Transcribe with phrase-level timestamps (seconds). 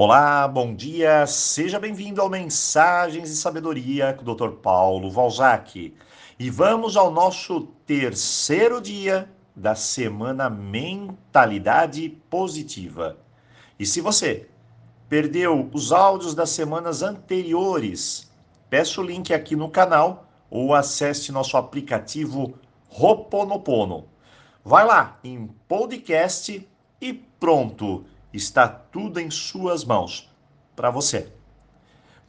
[0.00, 4.50] Olá, bom dia, seja bem-vindo ao Mensagens de Sabedoria com o Dr.
[4.62, 5.92] Paulo Valzac.
[6.38, 13.18] E vamos ao nosso terceiro dia da semana Mentalidade Positiva.
[13.76, 14.48] E se você
[15.08, 18.30] perdeu os áudios das semanas anteriores,
[18.70, 22.54] peço o link aqui no canal ou acesse nosso aplicativo
[22.86, 24.04] Roponopono.
[24.64, 26.64] Vai lá em podcast
[27.00, 30.30] e pronto Está tudo em suas mãos
[30.76, 31.32] para você.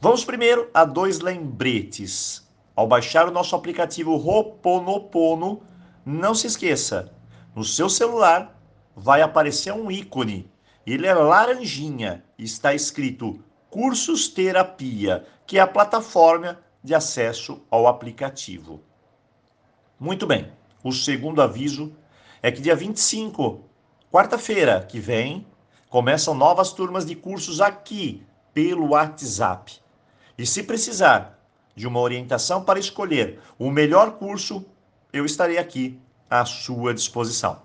[0.00, 2.48] Vamos primeiro a dois lembretes.
[2.74, 5.62] Ao baixar o nosso aplicativo Roponopono,
[6.04, 7.12] não se esqueça,
[7.54, 8.58] no seu celular
[8.96, 10.50] vai aparecer um ícone.
[10.86, 18.80] Ele é laranjinha está escrito Cursos Terapia, que é a plataforma de acesso ao aplicativo.
[19.98, 20.50] Muito bem.
[20.82, 21.92] O segundo aviso
[22.42, 23.62] é que dia 25,
[24.10, 25.46] quarta-feira que vem,
[25.90, 29.80] Começam novas turmas de cursos aqui pelo WhatsApp.
[30.38, 31.36] E se precisar
[31.74, 34.64] de uma orientação para escolher o melhor curso,
[35.12, 35.98] eu estarei aqui
[36.30, 37.62] à sua disposição.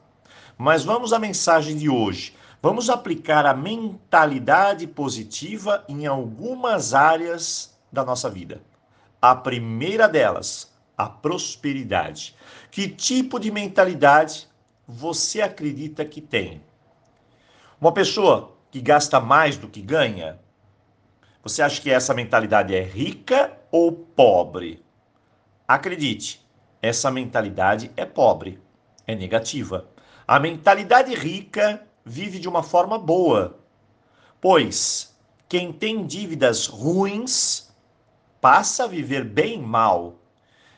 [0.58, 2.36] Mas vamos à mensagem de hoje.
[2.64, 8.60] Vamos aplicar a mentalidade positiva em algumas áreas da nossa vida.
[9.22, 12.36] A primeira delas, a prosperidade.
[12.72, 14.48] Que tipo de mentalidade
[14.88, 16.64] você acredita que tem?
[17.80, 20.40] Uma pessoa que gasta mais do que ganha,
[21.44, 24.84] você acha que essa mentalidade é rica ou pobre?
[25.68, 26.46] Acredite,
[26.82, 28.60] essa mentalidade é pobre,
[29.06, 29.88] é negativa.
[30.28, 33.60] A mentalidade rica vive de uma forma boa,
[34.40, 35.14] pois
[35.50, 37.76] quem tem dívidas ruins
[38.40, 40.16] passa a viver bem mal.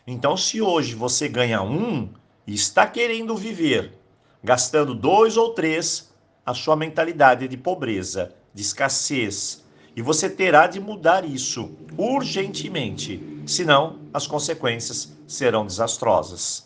[0.06, 2.12] Então, se hoje você ganha um
[2.46, 3.98] e está querendo viver
[4.44, 6.07] gastando dois ou três,
[6.48, 9.66] a sua mentalidade de pobreza, de escassez.
[9.94, 16.66] E você terá de mudar isso urgentemente, senão as consequências serão desastrosas.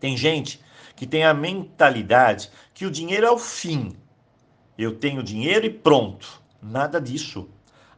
[0.00, 0.58] Tem gente
[0.96, 3.94] que tem a mentalidade que o dinheiro é o fim.
[4.78, 6.40] Eu tenho dinheiro e pronto.
[6.62, 7.50] Nada disso.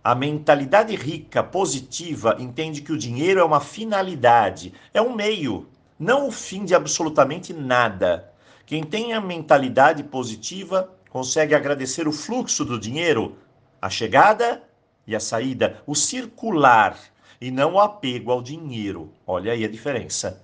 [0.02, 6.26] A mentalidade rica, positiva, entende que o dinheiro é uma finalidade, é um meio, não
[6.26, 8.33] o fim de absolutamente nada.
[8.66, 13.36] Quem tem a mentalidade positiva consegue agradecer o fluxo do dinheiro,
[13.80, 14.62] a chegada
[15.06, 16.98] e a saída, o circular
[17.38, 19.12] e não o apego ao dinheiro.
[19.26, 20.42] Olha aí a diferença.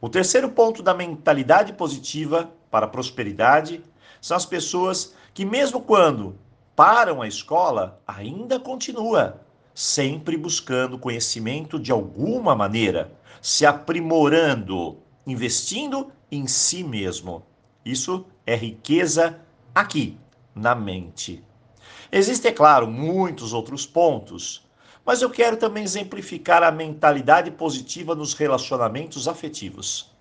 [0.00, 3.82] O terceiro ponto da mentalidade positiva para a prosperidade
[4.22, 6.38] são as pessoas que, mesmo quando
[6.74, 9.42] param a escola, ainda continua
[9.74, 17.49] sempre buscando conhecimento de alguma maneira, se aprimorando, investindo em si mesmo.
[17.84, 19.40] Isso é riqueza
[19.74, 20.18] aqui,
[20.54, 21.44] na mente.
[22.12, 24.68] Existem, é claro, muitos outros pontos,
[25.04, 30.12] mas eu quero também exemplificar a mentalidade positiva nos relacionamentos afetivos.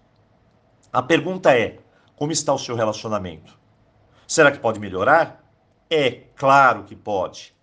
[0.92, 1.80] A pergunta é:
[2.16, 3.58] como está o seu relacionamento?
[4.28, 5.44] Será que pode melhorar?
[5.90, 7.54] É claro que pode.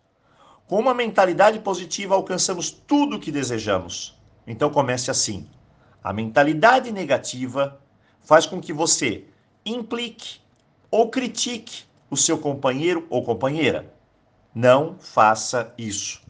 [0.66, 4.20] Com uma mentalidade positiva, alcançamos tudo o que desejamos.
[4.46, 5.48] Então comece assim.
[6.02, 7.80] A mentalidade negativa
[8.20, 9.26] faz com que você
[9.66, 10.40] implique
[10.90, 13.92] ou critique o seu companheiro ou companheira.
[14.54, 16.22] Não faça isso.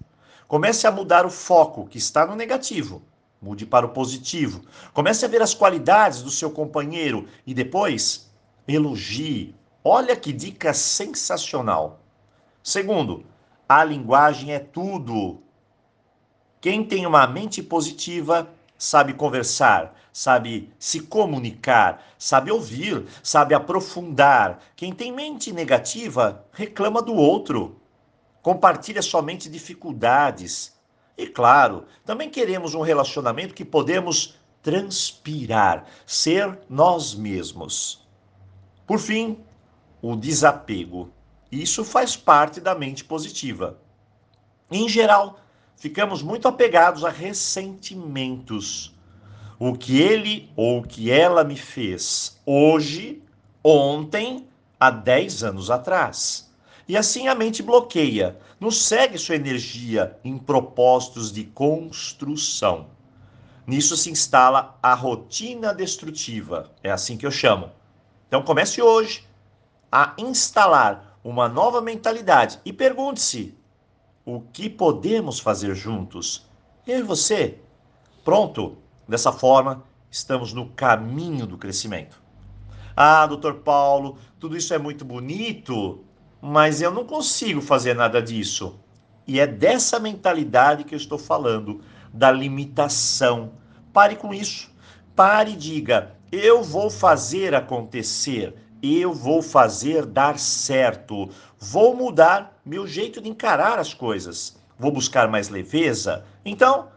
[0.49, 3.03] Comece a mudar o foco que está no negativo.
[3.41, 4.63] Mude para o positivo.
[4.95, 8.33] Comece a ver as qualidades do seu companheiro e depois
[8.67, 9.55] elogie.
[9.85, 12.01] Olha que dica sensacional.
[12.63, 13.25] Segundo,
[13.69, 15.43] a linguagem é tudo.
[16.61, 24.61] Quem tem uma mente positiva sabe conversar, sabe se comunicar, sabe ouvir, sabe aprofundar.
[24.75, 27.81] Quem tem mente negativa reclama do outro,
[28.43, 30.75] compartilha somente dificuldades.
[31.19, 38.07] E claro, também queremos um relacionamento que podemos transpirar, ser nós mesmos.
[38.87, 39.39] Por fim,
[40.03, 41.11] o desapego.
[41.51, 43.79] Isso faz parte da mente positiva.
[44.71, 45.41] Em geral,
[45.77, 48.95] ficamos muito apegados a ressentimentos.
[49.59, 53.23] O que ele ou o que ela me fez hoje,
[53.63, 54.47] ontem,
[54.78, 56.51] há 10 anos atrás.
[56.89, 62.89] E assim a mente bloqueia, não segue sua energia em propósitos de construção.
[63.67, 67.71] Nisso se instala a rotina destrutiva, é assim que eu chamo.
[68.29, 69.27] Então comece hoje
[69.91, 73.57] a instalar uma nova mentalidade e pergunte-se:
[74.27, 76.45] o que podemos fazer juntos.
[76.84, 77.61] Eu e você.
[78.25, 78.77] Pronto.
[79.09, 82.21] Dessa forma, estamos no caminho do crescimento.
[82.97, 86.05] Ah, doutor Paulo, tudo isso é muito bonito,
[86.43, 88.81] mas eu não consigo fazer nada disso.
[89.28, 91.81] E é dessa mentalidade que eu estou falando,
[92.13, 93.53] da limitação.
[93.93, 94.75] Pare com isso.
[95.15, 98.57] Pare e diga: eu vou fazer acontecer,
[98.94, 105.28] eu vou fazer dar certo, vou mudar meu jeito de encarar as coisas, vou buscar
[105.28, 106.24] mais leveza.
[106.44, 106.88] Então,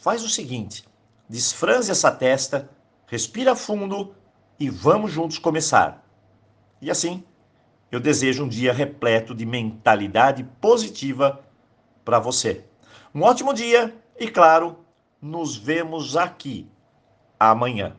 [0.00, 0.84] faz o seguinte:
[1.28, 2.70] desfranze essa testa,
[3.06, 4.14] respira fundo
[4.58, 6.04] e vamos juntos começar.
[6.80, 7.24] E assim,
[7.90, 11.40] eu desejo um dia repleto de mentalidade positiva
[12.04, 12.64] para você.
[13.14, 14.78] Um ótimo dia e, claro,
[15.20, 16.68] nos vemos aqui
[17.38, 17.96] amanhã.